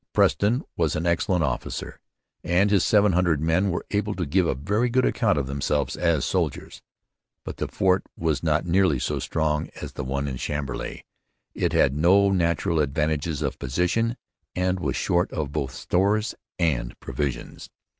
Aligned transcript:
Preston 0.13 0.63
was 0.75 0.95
an 0.95 1.05
excellent 1.05 1.43
officer, 1.43 1.99
and 2.43 2.71
his 2.71 2.83
seven 2.83 3.11
hundred 3.11 3.39
men 3.39 3.69
were 3.69 3.85
able 3.91 4.15
to 4.15 4.25
give 4.25 4.47
a 4.47 4.55
very 4.55 4.89
good 4.89 5.05
account 5.05 5.37
of 5.37 5.45
themselves 5.45 5.95
as 5.95 6.25
soldiers. 6.25 6.81
But 7.43 7.57
the 7.57 7.67
fort 7.67 8.01
was 8.17 8.41
not 8.41 8.65
nearly 8.65 8.97
so 8.97 9.19
strong 9.19 9.69
as 9.79 9.93
the 9.93 10.03
one 10.03 10.27
at 10.27 10.39
Chambly; 10.39 11.05
it 11.53 11.71
had 11.73 11.95
no 11.95 12.31
natural 12.31 12.79
advantages 12.79 13.43
of 13.43 13.59
position; 13.59 14.17
and 14.55 14.79
it 14.79 14.83
was 14.83 14.95
short 14.95 15.31
of 15.31 15.51
both 15.51 15.71
stores 15.71 16.33
and 16.57 16.99
provisions. 16.99 17.69